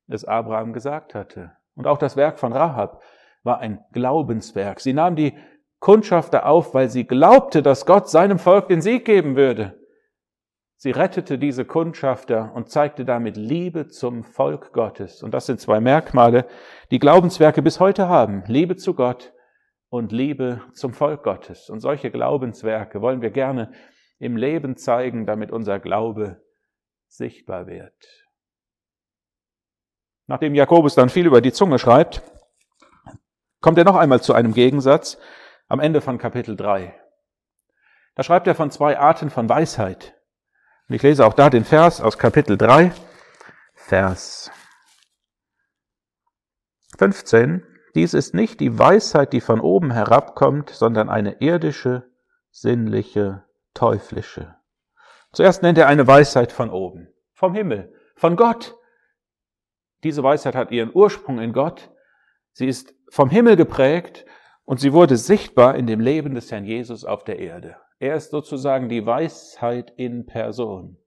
es 0.05 0.24
Abraham 0.24 0.71
gesagt 0.71 1.15
hatte. 1.15 1.53
Und 1.74 1.88
auch 1.88 1.98
das 1.98 2.15
Werk 2.15 2.38
von 2.38 2.53
Rahab 2.53 3.01
war 3.41 3.57
ein 3.57 3.83
Glaubenswerk. 3.91 4.81
Sie 4.81 4.93
nahm 4.93 5.15
die 5.15 5.36
Kundschafter 5.82 6.46
auf, 6.46 6.74
weil 6.76 6.90
sie 6.90 7.06
glaubte, 7.06 7.64
dass 7.64 7.88
Gott 7.88 8.08
seinem 8.08 8.40
Volk 8.40 8.68
den 8.70 8.82
Sieg 8.82 9.04
geben 9.04 9.36
würde. 9.36 9.78
Sie 10.78 10.92
rettete 10.92 11.38
diese 11.38 11.66
Kundschafter 11.66 12.54
und 12.56 12.70
zeigte 12.70 13.04
damit 13.04 13.36
Liebe 13.36 13.88
zum 13.88 14.24
Volk 14.24 14.74
Gottes. 14.74 15.24
Und 15.24 15.34
das 15.34 15.48
sind 15.48 15.60
zwei 15.60 15.80
Merkmale, 15.80 16.48
die 16.92 17.00
Glaubenswerke 17.00 17.62
bis 17.62 17.80
heute 17.80 18.08
haben. 18.08 18.44
Liebe 18.46 18.76
zu 18.78 18.94
Gott 18.94 19.34
und 19.90 20.12
Liebe 20.12 20.62
zum 20.74 20.94
Volk 20.94 21.24
Gottes. 21.24 21.70
Und 21.70 21.82
solche 21.82 22.12
Glaubenswerke 22.12 23.02
wollen 23.02 23.22
wir 23.22 23.32
gerne 23.32 23.74
im 24.20 24.38
Leben 24.38 24.78
zeigen, 24.78 25.26
damit 25.26 25.52
unser 25.52 25.80
Glaube 25.80 26.44
sichtbar 27.08 27.66
wird. 27.66 28.28
Nachdem 30.28 30.54
Jakobus 30.54 30.94
dann 30.94 31.10
viel 31.10 31.26
über 31.26 31.42
die 31.42 31.52
Zunge 31.52 31.80
schreibt, 31.80 32.22
kommt 33.62 33.80
er 33.80 33.84
noch 33.84 33.96
einmal 33.96 34.22
zu 34.22 34.34
einem 34.34 34.54
Gegensatz 34.54 35.18
am 35.72 35.80
Ende 35.80 36.01
von 36.01 36.18
Kapitel 36.18 36.58
3. 36.58 36.94
Da 38.16 38.24
schreibt 38.24 38.46
er 38.46 38.56
von 38.56 38.72
zwei 38.72 39.00
Arten 39.00 39.30
von 39.30 39.48
Weisheit. 39.48 40.20
Und 40.90 40.96
ich 40.96 41.01
lese 41.01 41.25
auch 41.25 41.34
da 41.34 41.50
den 41.50 41.63
Vers 41.63 42.01
aus 42.01 42.18
Kapitel 42.18 42.58
3, 42.58 42.92
Vers 43.74 44.51
15. 46.98 47.66
Dies 47.96 48.13
ist 48.13 48.34
nicht 48.34 48.60
die 48.60 48.78
Weisheit, 48.78 49.32
die 49.32 49.40
von 49.40 49.62
oben 49.62 49.92
herabkommt, 49.92 50.72
sondern 50.72 51.08
eine 51.08 51.40
irdische, 51.40 52.04
sinnliche 52.50 53.46
teuflische. 53.74 54.54
Zuerst 55.32 55.63
nennt 55.63 55.78
er 55.78 55.88
eine 55.88 56.06
Weisheit 56.06 56.51
von 56.51 56.70
oben, 56.70 57.08
vom 57.32 57.56
Himmel, 57.56 57.94
von 58.18 58.36
Gott. 58.36 58.75
Diese 60.04 60.22
Weisheit 60.22 60.56
hat 60.56 60.72
ihren 60.72 60.92
Ursprung 60.94 61.40
in 61.40 61.54
Gott. 61.54 61.92
Sie 62.51 62.68
ist 62.68 62.94
vom 63.10 63.30
Himmel 63.30 63.56
geprägt 63.56 64.25
und 64.65 64.80
sie 64.80 64.94
wurde 64.94 65.18
sichtbar 65.18 65.75
in 65.75 65.88
dem 65.88 66.00
Leben 66.00 66.36
des 66.36 66.51
Herrn 66.51 66.65
Jesus 66.65 67.06
auf 67.06 67.24
der 67.24 67.39
Erde. 67.39 67.77
Er 68.00 68.15
ist 68.15 68.32
sozusagen 68.32 68.89
die 68.89 69.06
Weisheit 69.06 69.94
in 69.96 70.25
Person. 70.25 70.98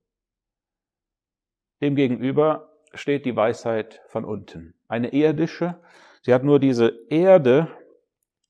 Demgegenüber 1.80 2.70
steht 2.94 3.26
die 3.26 3.36
Weisheit 3.36 4.00
von 4.06 4.24
unten. 4.24 4.74
Eine 4.88 5.12
irdische. 5.12 5.80
Sie 6.22 6.32
hat 6.32 6.44
nur 6.44 6.60
diese 6.60 6.92
Erde 7.08 7.68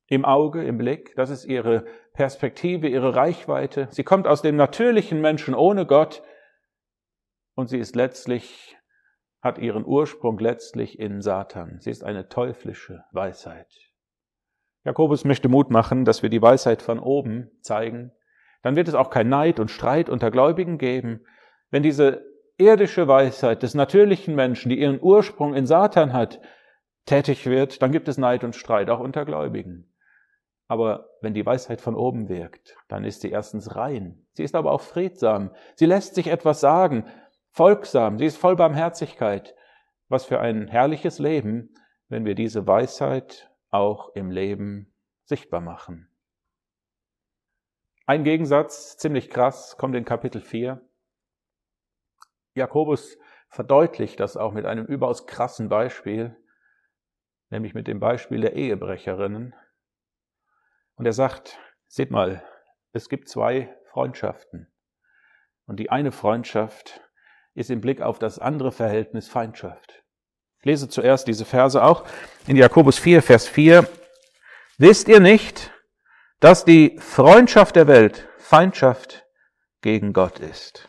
im 0.06 0.25
Auge, 0.25 0.64
im 0.64 0.78
Blick. 0.78 1.14
Das 1.16 1.30
ist 1.30 1.44
ihre 1.44 1.84
Perspektive, 2.12 2.88
ihre 2.88 3.14
Reichweite. 3.14 3.88
Sie 3.90 4.04
kommt 4.04 4.26
aus 4.26 4.42
dem 4.42 4.56
natürlichen 4.56 5.20
Menschen 5.20 5.54
ohne 5.54 5.87
Gott 5.87 6.23
und 7.54 7.68
sie 7.68 7.78
ist 7.78 7.96
letztlich, 7.96 8.76
hat 9.40 9.58
ihren 9.58 9.84
Ursprung 9.84 10.38
letztlich 10.38 10.99
in 10.99 11.23
Satan. 11.23 11.78
Sie 11.80 11.90
ist 11.90 12.04
eine 12.04 12.28
teuflische 12.28 13.04
Weisheit. 13.12 13.93
Jakobus 14.84 15.24
möchte 15.24 15.48
Mut 15.48 15.70
machen, 15.70 16.04
dass 16.04 16.22
wir 16.22 16.30
die 16.30 16.42
Weisheit 16.42 16.82
von 16.82 16.98
oben 16.98 17.50
zeigen. 17.60 18.12
Dann 18.62 18.76
wird 18.76 18.88
es 18.88 18.94
auch 18.94 19.10
kein 19.10 19.28
Neid 19.28 19.58
und 19.58 19.70
Streit 19.70 20.08
unter 20.08 20.30
Gläubigen 20.30 20.78
geben. 20.78 21.24
Wenn 21.70 21.82
diese 21.82 22.24
irdische 22.58 23.08
Weisheit 23.08 23.62
des 23.62 23.74
natürlichen 23.74 24.34
Menschen, 24.34 24.68
die 24.68 24.78
ihren 24.78 25.00
Ursprung 25.02 25.54
in 25.54 25.66
Satan 25.66 26.12
hat, 26.12 26.40
tätig 27.06 27.46
wird, 27.46 27.82
dann 27.82 27.92
gibt 27.92 28.08
es 28.08 28.18
Neid 28.18 28.44
und 28.44 28.56
Streit 28.56 28.90
auch 28.90 29.00
unter 29.00 29.24
Gläubigen. 29.24 29.90
Aber 30.66 31.10
wenn 31.20 31.34
die 31.34 31.44
Weisheit 31.44 31.80
von 31.80 31.94
oben 31.94 32.28
wirkt, 32.28 32.76
dann 32.88 33.04
ist 33.04 33.20
sie 33.20 33.30
erstens 33.30 33.76
rein. 33.76 34.26
Sie 34.32 34.44
ist 34.44 34.54
aber 34.54 34.72
auch 34.72 34.80
friedsam. 34.80 35.50
Sie 35.74 35.86
lässt 35.86 36.14
sich 36.14 36.28
etwas 36.28 36.60
sagen, 36.60 37.06
folgsam. 37.50 38.18
Sie 38.18 38.26
ist 38.26 38.38
voll 38.38 38.56
Barmherzigkeit. 38.56 39.54
Was 40.08 40.24
für 40.24 40.40
ein 40.40 40.68
herrliches 40.68 41.18
Leben, 41.18 41.74
wenn 42.08 42.24
wir 42.24 42.34
diese 42.34 42.66
Weisheit 42.66 43.50
auch 43.75 44.14
im 44.14 44.31
Leben 44.31 44.95
sichtbar 45.25 45.61
machen. 45.61 46.09
Ein 48.07 48.23
Gegensatz, 48.23 48.97
ziemlich 48.97 49.31
krass, 49.31 49.76
kommt 49.76 49.97
in 49.97 50.04
Kapitel 50.04 50.40
4. 50.40 50.81
Jakobus 52.54 53.19
verdeutlicht 53.49 54.21
das 54.21 54.37
auch 54.37 54.52
mit 54.52 54.64
einem 54.64 54.87
überaus 54.87 55.26
krassen 55.26 55.69
Beispiel, 55.69 56.37
nämlich 57.50 57.75
mit 57.75 57.88
dem 57.88 57.99
Beispiel 57.99 58.43
der 58.43 58.54
Ehebrecherinnen. 58.54 59.54
Und 60.95 61.07
er 61.07 61.12
sagt, 61.12 61.59
seht 61.88 62.12
mal, 62.12 62.45
es 62.93 63.09
gibt 63.09 63.28
zwei 63.28 63.76
Freundschaften. 63.90 64.73
Und 65.66 65.81
die 65.81 65.90
eine 65.90 66.12
Freundschaft 66.12 67.00
ist 67.54 67.71
im 67.71 67.81
Blick 67.81 68.02
auf 68.02 68.21
das 68.21 68.38
andere 68.38 68.71
Verhältnis 68.71 69.28
Feindschaft. 69.28 70.03
Ich 70.64 70.66
lese 70.66 70.88
zuerst 70.88 71.28
diese 71.28 71.44
Verse 71.44 71.85
auch 71.85 72.04
in 72.47 72.56
Jakobus 72.56 72.99
4, 72.99 73.21
Vers 73.21 73.47
4. 73.47 73.87
Wisst 74.78 75.09
ihr 75.09 75.21
nicht, 75.21 75.71
dass 76.40 76.64
die 76.64 76.97
Freundschaft 76.99 77.76
der 77.76 77.87
Welt 77.87 78.26
Feindschaft 78.38 79.26
gegen 79.83 80.14
Gott 80.14 80.40
ist? 80.40 80.88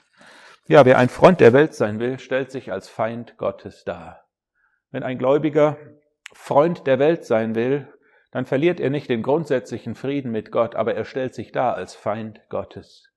Ja, 0.69 0.85
wer 0.85 0.97
ein 0.97 1.09
Freund 1.09 1.41
der 1.41 1.51
Welt 1.51 1.73
sein 1.73 1.99
will, 1.99 2.19
stellt 2.19 2.51
sich 2.51 2.71
als 2.71 2.87
Feind 2.87 3.35
Gottes 3.37 3.83
dar. 3.83 4.23
Wenn 4.91 5.03
ein 5.03 5.17
Gläubiger 5.17 5.75
Freund 6.31 6.87
der 6.87 6.97
Welt 6.97 7.25
sein 7.25 7.53
will, 7.53 7.93
dann 8.31 8.45
verliert 8.45 8.79
er 8.79 8.89
nicht 8.89 9.09
den 9.09 9.23
grundsätzlichen 9.23 9.95
Frieden 9.95 10.31
mit 10.31 10.53
Gott, 10.53 10.75
aber 10.75 10.95
er 10.95 11.03
stellt 11.03 11.35
sich 11.35 11.51
da 11.51 11.73
als 11.73 11.95
Feind 11.95 12.39
Gottes. 12.47 13.09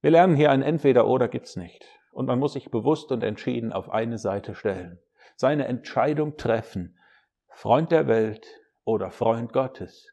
Wir 0.00 0.12
lernen 0.12 0.36
hier 0.36 0.52
ein 0.52 0.62
Entweder-Oder 0.62 1.26
gibt's 1.26 1.56
nicht. 1.56 1.84
Und 2.12 2.26
man 2.26 2.38
muss 2.38 2.52
sich 2.52 2.70
bewusst 2.70 3.10
und 3.10 3.24
entschieden 3.24 3.72
auf 3.72 3.90
eine 3.90 4.18
Seite 4.18 4.54
stellen. 4.54 5.00
Seine 5.40 5.68
Entscheidung 5.68 6.36
treffen. 6.36 6.98
Freund 7.48 7.92
der 7.92 8.08
Welt 8.08 8.44
oder 8.82 9.12
Freund 9.12 9.52
Gottes. 9.52 10.08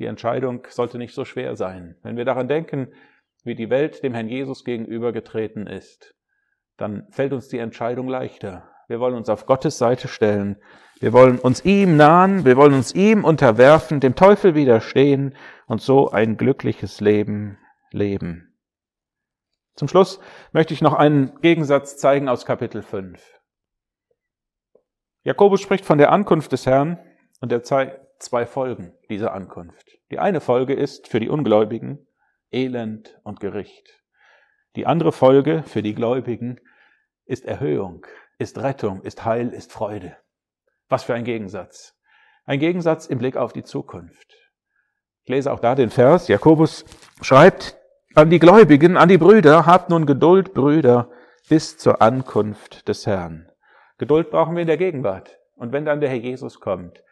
Die 0.00 0.06
Entscheidung 0.06 0.66
sollte 0.68 0.98
nicht 0.98 1.14
so 1.14 1.24
schwer 1.24 1.54
sein. 1.54 1.96
Wenn 2.02 2.16
wir 2.16 2.24
daran 2.24 2.48
denken, 2.48 2.92
wie 3.44 3.54
die 3.54 3.70
Welt 3.70 4.02
dem 4.02 4.14
Herrn 4.14 4.28
Jesus 4.28 4.64
gegenübergetreten 4.64 5.68
ist, 5.68 6.16
dann 6.76 7.06
fällt 7.12 7.32
uns 7.32 7.46
die 7.46 7.58
Entscheidung 7.58 8.08
leichter. 8.08 8.68
Wir 8.88 8.98
wollen 8.98 9.14
uns 9.14 9.28
auf 9.28 9.46
Gottes 9.46 9.78
Seite 9.78 10.08
stellen. 10.08 10.60
Wir 10.98 11.12
wollen 11.12 11.38
uns 11.38 11.64
ihm 11.64 11.96
nahen, 11.96 12.44
wir 12.44 12.56
wollen 12.56 12.74
uns 12.74 12.96
ihm 12.96 13.24
unterwerfen, 13.24 14.00
dem 14.00 14.16
Teufel 14.16 14.56
widerstehen 14.56 15.36
und 15.68 15.80
so 15.80 16.10
ein 16.10 16.36
glückliches 16.36 17.00
Leben 17.00 17.58
leben. 17.92 18.58
Zum 19.76 19.86
Schluss 19.86 20.18
möchte 20.50 20.74
ich 20.74 20.82
noch 20.82 20.94
einen 20.94 21.40
Gegensatz 21.42 21.96
zeigen 21.96 22.28
aus 22.28 22.44
Kapitel 22.44 22.82
5. 22.82 23.37
Jakobus 25.22 25.60
spricht 25.60 25.84
von 25.84 25.98
der 25.98 26.12
Ankunft 26.12 26.52
des 26.52 26.66
Herrn 26.66 26.98
und 27.40 27.52
er 27.52 27.62
zeigt 27.62 28.22
zwei 28.22 28.46
Folgen 28.46 28.94
dieser 29.08 29.32
Ankunft. 29.32 29.98
Die 30.10 30.18
eine 30.18 30.40
Folge 30.40 30.74
ist 30.74 31.08
für 31.08 31.20
die 31.20 31.28
Ungläubigen 31.28 32.06
Elend 32.50 33.18
und 33.24 33.40
Gericht. 33.40 34.02
Die 34.76 34.86
andere 34.86 35.12
Folge 35.12 35.64
für 35.66 35.82
die 35.82 35.94
Gläubigen 35.94 36.60
ist 37.26 37.44
Erhöhung, 37.44 38.06
ist 38.38 38.58
Rettung, 38.58 39.02
ist 39.02 39.24
Heil, 39.24 39.50
ist 39.50 39.72
Freude. 39.72 40.16
Was 40.88 41.04
für 41.04 41.14
ein 41.14 41.24
Gegensatz. 41.24 41.94
Ein 42.44 42.60
Gegensatz 42.60 43.06
im 43.06 43.18
Blick 43.18 43.36
auf 43.36 43.52
die 43.52 43.64
Zukunft. 43.64 44.34
Ich 45.24 45.30
lese 45.30 45.52
auch 45.52 45.60
da 45.60 45.74
den 45.74 45.90
Vers. 45.90 46.28
Jakobus 46.28 46.84
schreibt 47.20 47.76
an 48.14 48.30
die 48.30 48.38
Gläubigen, 48.38 48.96
an 48.96 49.08
die 49.08 49.18
Brüder, 49.18 49.66
habt 49.66 49.90
nun 49.90 50.06
Geduld, 50.06 50.54
Brüder, 50.54 51.10
bis 51.48 51.76
zur 51.76 52.00
Ankunft 52.00 52.88
des 52.88 53.06
Herrn. 53.06 53.47
Geduld 53.98 54.30
brauchen 54.30 54.54
wir 54.54 54.62
in 54.62 54.68
der 54.68 54.76
Gegenwart. 54.76 55.38
Und 55.54 55.72
wenn 55.72 55.84
dann 55.84 56.00
der 56.00 56.08
Herr 56.08 56.16
Jesus 56.16 56.60
kommt, 56.60 57.02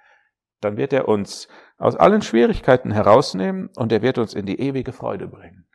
dann 0.61 0.77
wird 0.77 0.93
er 0.93 1.09
uns 1.09 1.49
aus 1.79 1.97
allen 1.97 2.23
Schwierigkeiten 2.23 2.93
herausnehmen 2.93 3.71
und 3.77 3.93
er 3.93 4.03
wird 4.03 4.19
uns 4.19 4.35
in 4.35 4.47
die 4.47 4.61
ewige 4.61 4.93
Freude 4.93 5.27
bringen. 5.27 5.69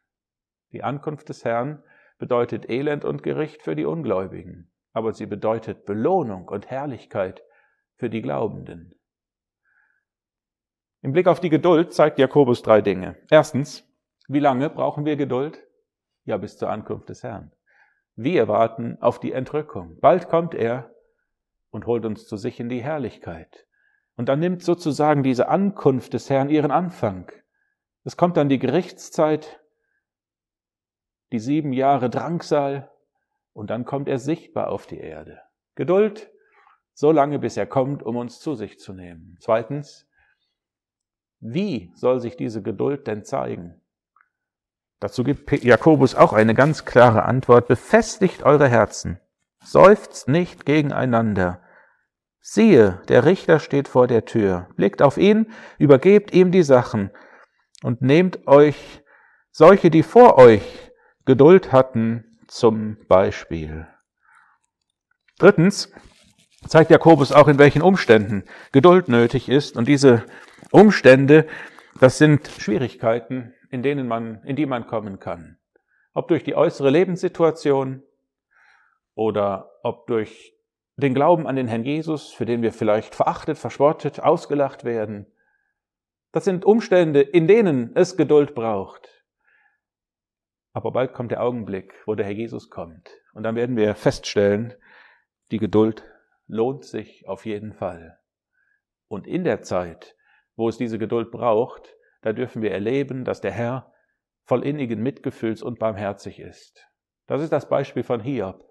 Die 0.72 0.84
Ankunft 0.84 1.30
des 1.30 1.44
Herrn 1.44 1.84
bedeutet 2.18 2.70
Elend 2.70 3.04
und 3.04 3.24
Gericht 3.24 3.62
für 3.62 3.76
die 3.76 3.86
Ungläubigen, 3.86 4.72
aber 4.94 5.14
sie 5.14 5.26
bedeutet 5.26 5.86
Belohnung 5.86 6.48
und 6.48 6.70
Herrlichkeit 6.70 7.44
für 7.98 8.10
die 8.10 8.22
Glaubenden. 8.22 8.96
Im 11.02 11.12
Blick 11.12 11.28
auf 11.28 11.40
die 11.40 11.50
Geduld 11.50 11.94
zeigt 11.94 12.20
Jakobus 12.20 12.62
drei 12.62 12.82
Dinge. 12.82 13.18
Erstens, 13.30 13.88
wie 14.28 14.40
lange 14.40 14.70
brauchen 14.70 15.04
wir 15.04 15.18
Geduld? 15.18 15.62
Ja, 16.24 16.38
bis 16.38 16.58
zur 16.58 16.70
Ankunft 16.70 17.10
des 17.10 17.24
Herrn. 17.24 17.52
Wir 18.16 18.48
warten 18.48 18.98
auf 19.02 19.20
die 19.20 19.32
Entrückung. 19.32 20.00
Bald 20.00 20.30
kommt 20.30 20.54
er 20.54 20.92
und 21.72 21.88
holt 21.88 22.06
uns 22.06 22.28
zu 22.28 22.38
sich 22.38 22.60
in 22.60 22.70
die 22.70 22.84
Herrlichkeit. 22.84 23.66
Und 24.16 24.30
dann 24.30 24.40
nimmt 24.40 24.62
sozusagen 24.62 25.24
diese 25.24 25.48
Ankunft 25.48 26.14
des 26.14 26.30
Herrn 26.30 26.50
ihren 26.50 26.72
Anfang. 26.72 27.32
Es 28.04 28.18
kommt 28.18 28.38
dann 28.38 28.50
die 28.50 28.60
Gerichtszeit, 28.60 29.62
die 31.32 31.40
sieben 31.40 31.74
Jahre 31.74 32.10
Drangsal, 32.10 32.92
und 33.54 33.70
dann 33.70 33.86
kommt 33.86 34.08
er 34.08 34.20
sichtbar 34.20 34.70
auf 34.70 34.88
die 34.88 35.00
Erde. 35.00 35.42
Geduld, 35.76 36.32
so 36.94 37.12
lange 37.12 37.40
bis 37.40 37.58
er 37.58 37.66
kommt, 37.66 38.04
um 38.04 38.16
uns 38.16 38.40
zu 38.40 38.56
sich 38.56 38.80
zu 38.80 38.94
nehmen. 38.94 39.38
Zweitens, 39.40 40.08
wie 41.40 41.92
soll 41.96 42.20
sich 42.20 42.38
diese 42.38 42.62
Geduld 42.62 43.08
denn 43.08 43.26
zeigen? 43.26 43.82
Dazu 45.00 45.24
gibt 45.24 45.52
Jakobus 45.64 46.14
auch 46.14 46.34
eine 46.34 46.54
ganz 46.54 46.86
klare 46.86 47.24
Antwort. 47.24 47.68
Befestigt 47.68 48.44
eure 48.44 48.68
Herzen. 48.68 49.20
Seufzt 49.64 50.28
nicht 50.28 50.66
gegeneinander. 50.66 51.62
Siehe, 52.40 53.02
der 53.08 53.26
Richter 53.26 53.60
steht 53.60 53.88
vor 53.88 54.08
der 54.08 54.26
Tür. 54.26 54.68
Blickt 54.76 55.02
auf 55.02 55.18
ihn, 55.18 55.52
übergebt 55.78 56.34
ihm 56.34 56.52
die 56.52 56.64
Sachen 56.64 57.12
und 57.84 58.02
nehmt 58.02 58.48
euch 58.48 59.04
solche, 59.52 59.92
die 59.92 60.04
vor 60.04 60.38
euch 60.38 60.92
Geduld 61.26 61.72
hatten, 61.72 62.40
zum 62.48 62.98
Beispiel. 63.08 63.88
Drittens 65.38 65.94
zeigt 66.68 66.92
Jakobus 66.92 67.32
auch, 67.32 67.48
in 67.48 67.60
welchen 67.60 67.82
Umständen 67.82 68.44
Geduld 68.72 69.08
nötig 69.08 69.50
ist. 69.50 69.78
Und 69.78 69.88
diese 69.88 70.26
Umstände, 70.72 71.48
das 72.00 72.18
sind 72.18 72.48
Schwierigkeiten, 72.48 73.54
in 73.70 73.84
denen 73.84 74.08
man, 74.08 74.44
in 74.44 74.56
die 74.56 74.66
man 74.66 74.88
kommen 74.88 75.20
kann. 75.20 75.58
Ob 76.14 76.28
durch 76.28 76.44
die 76.44 76.56
äußere 76.56 76.90
Lebenssituation 76.90 78.04
oder 79.16 79.72
ob 79.84 80.08
durch 80.08 80.56
den 80.98 81.14
Glauben 81.14 81.48
an 81.48 81.56
den 81.56 81.68
Herrn 81.68 81.84
Jesus, 81.84 82.32
für 82.32 82.46
den 82.46 82.62
wir 82.62 82.72
vielleicht 82.72 83.16
verachtet, 83.16 83.58
verspottet, 83.58 84.20
ausgelacht 84.20 84.84
werden. 84.84 85.26
Das 86.32 86.46
sind 86.46 86.64
Umstände, 86.66 87.22
in 87.22 87.48
denen 87.48 87.96
es 87.96 88.16
Geduld 88.16 88.56
braucht. 88.56 89.26
Aber 90.74 90.92
bald 90.92 91.14
kommt 91.14 91.32
der 91.32 91.44
Augenblick, 91.44 91.94
wo 92.06 92.16
der 92.16 92.26
Herr 92.26 92.34
Jesus 92.34 92.70
kommt. 92.70 93.10
Und 93.34 93.44
dann 93.44 93.56
werden 93.56 93.76
wir 93.76 93.96
feststellen, 93.96 94.74
die 95.52 95.58
Geduld 95.58 96.06
lohnt 96.48 96.86
sich 96.86 97.28
auf 97.28 97.46
jeden 97.46 97.74
Fall. 97.74 98.20
Und 99.10 99.28
in 99.28 99.44
der 99.44 99.62
Zeit, 99.62 100.16
wo 100.56 100.70
es 100.70 100.78
diese 100.78 100.98
Geduld 100.98 101.32
braucht, 101.32 101.94
da 102.22 102.32
dürfen 102.32 102.62
wir 102.62 102.72
erleben, 102.72 103.26
dass 103.26 103.42
der 103.42 103.52
Herr 103.52 103.92
voll 104.46 104.66
innigen 104.66 105.02
Mitgefühls 105.02 105.62
und 105.62 105.80
barmherzig 105.80 106.40
ist. 106.40 106.88
Das 107.28 107.42
ist 107.42 107.52
das 107.52 107.68
Beispiel 107.68 108.04
von 108.04 108.22
Hiob. 108.22 108.71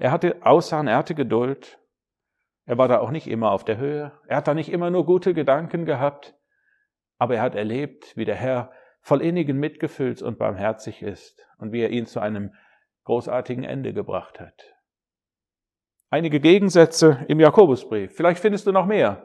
Er 0.00 0.12
hatte 0.12 0.38
Aussahen, 0.40 0.88
er 0.88 0.96
hatte 0.96 1.14
Geduld. 1.14 1.78
Er 2.64 2.78
war 2.78 2.88
da 2.88 3.00
auch 3.00 3.10
nicht 3.10 3.26
immer 3.26 3.52
auf 3.52 3.64
der 3.64 3.76
Höhe. 3.76 4.12
Er 4.26 4.38
hat 4.38 4.48
da 4.48 4.54
nicht 4.54 4.72
immer 4.72 4.90
nur 4.90 5.04
gute 5.04 5.34
Gedanken 5.34 5.84
gehabt. 5.84 6.34
Aber 7.18 7.36
er 7.36 7.42
hat 7.42 7.54
erlebt, 7.54 8.16
wie 8.16 8.24
der 8.24 8.34
Herr 8.34 8.72
voll 9.02 9.20
innigen 9.20 9.58
Mitgefühls 9.58 10.22
und 10.22 10.38
barmherzig 10.38 11.02
ist 11.02 11.46
und 11.58 11.72
wie 11.72 11.82
er 11.82 11.90
ihn 11.90 12.06
zu 12.06 12.18
einem 12.18 12.54
großartigen 13.04 13.62
Ende 13.62 13.92
gebracht 13.92 14.40
hat. 14.40 14.74
Einige 16.08 16.40
Gegensätze 16.40 17.24
im 17.28 17.38
Jakobusbrief. 17.38 18.16
Vielleicht 18.16 18.40
findest 18.40 18.66
du 18.66 18.72
noch 18.72 18.86
mehr. 18.86 19.22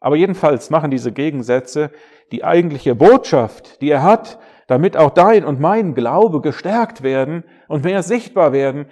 Aber 0.00 0.16
jedenfalls 0.16 0.70
machen 0.70 0.90
diese 0.90 1.12
Gegensätze 1.12 1.92
die 2.32 2.42
eigentliche 2.42 2.96
Botschaft, 2.96 3.80
die 3.80 3.90
er 3.90 4.02
hat, 4.02 4.40
damit 4.66 4.96
auch 4.96 5.10
dein 5.10 5.44
und 5.44 5.60
mein 5.60 5.94
Glaube 5.94 6.40
gestärkt 6.40 7.02
werden 7.02 7.44
und 7.68 7.84
mehr 7.84 8.02
sichtbar 8.02 8.52
werden, 8.52 8.90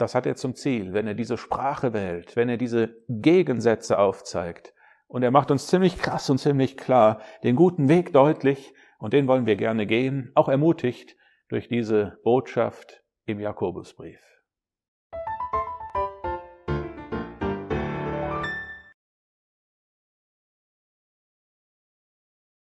das 0.00 0.14
hat 0.14 0.26
er 0.26 0.36
zum 0.36 0.54
Ziel, 0.54 0.92
wenn 0.92 1.06
er 1.06 1.14
diese 1.14 1.36
Sprache 1.36 1.92
wählt, 1.92 2.36
wenn 2.36 2.48
er 2.48 2.56
diese 2.56 2.96
Gegensätze 3.08 3.98
aufzeigt. 3.98 4.74
Und 5.06 5.22
er 5.22 5.30
macht 5.30 5.50
uns 5.50 5.66
ziemlich 5.66 5.98
krass 5.98 6.30
und 6.30 6.38
ziemlich 6.38 6.76
klar 6.76 7.20
den 7.42 7.56
guten 7.56 7.88
Weg 7.88 8.12
deutlich, 8.12 8.72
und 8.98 9.12
den 9.12 9.26
wollen 9.26 9.46
wir 9.46 9.56
gerne 9.56 9.86
gehen, 9.86 10.30
auch 10.34 10.48
ermutigt 10.48 11.16
durch 11.48 11.68
diese 11.68 12.18
Botschaft 12.22 13.02
im 13.24 13.40
Jakobusbrief. 13.40 14.20